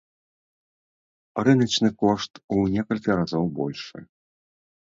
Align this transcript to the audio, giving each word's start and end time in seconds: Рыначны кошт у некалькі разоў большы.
Рыначны 1.47 1.89
кошт 2.01 2.31
у 2.57 2.65
некалькі 2.77 3.09
разоў 3.21 3.43
большы. 3.61 3.97